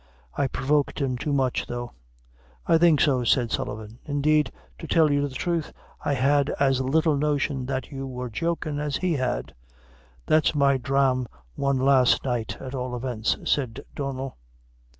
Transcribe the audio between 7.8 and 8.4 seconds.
you wore